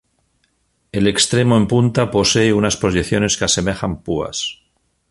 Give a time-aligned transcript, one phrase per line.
[0.91, 4.59] El extremo en punta posee unas proyecciones que asemejan púas.